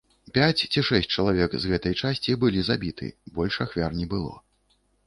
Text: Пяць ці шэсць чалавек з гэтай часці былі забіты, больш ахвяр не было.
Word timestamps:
Пяць 0.37 0.63
ці 0.71 0.79
шэсць 0.87 1.13
чалавек 1.17 1.51
з 1.65 1.71
гэтай 1.73 1.99
часці 2.01 2.37
былі 2.45 2.67
забіты, 2.71 3.13
больш 3.39 3.61
ахвяр 3.69 3.91
не 4.01 4.13
было. 4.17 4.35